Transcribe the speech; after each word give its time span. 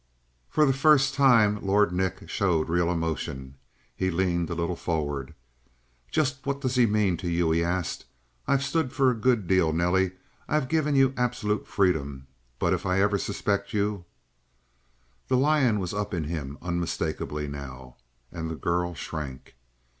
For 0.49 0.65
the 0.65 0.73
first 0.73 1.13
time 1.13 1.61
Lord 1.63 1.91
Nick 1.91 2.27
showed 2.27 2.69
real 2.69 2.91
emotion; 2.91 3.53
he 3.95 4.09
leaned 4.09 4.49
a 4.49 4.55
little 4.55 4.75
forward. 4.75 5.35
"Just 6.09 6.43
what 6.43 6.59
does 6.59 6.73
he 6.73 6.87
mean 6.87 7.17
to 7.17 7.29
you?" 7.29 7.51
he 7.51 7.63
asked. 7.63 8.05
"I've 8.47 8.63
stood 8.63 8.91
for 8.93 9.11
a 9.11 9.15
good 9.15 9.45
deal, 9.45 9.71
Nelly; 9.71 10.13
I've 10.47 10.69
given 10.69 10.95
you 10.95 11.13
absolute 11.17 11.67
freedom, 11.67 12.25
but 12.57 12.73
if 12.73 12.83
I 12.83 12.99
ever 12.99 13.19
suspect 13.19 13.75
you" 13.75 14.03
The 15.27 15.37
lion 15.37 15.77
was 15.79 15.93
up 15.93 16.15
in 16.15 16.23
him 16.23 16.57
unmistakably 16.63 17.47
now. 17.47 17.97
And 18.31 18.49
the 18.49 18.55
girl 18.55 18.95
shrank. 18.95 19.53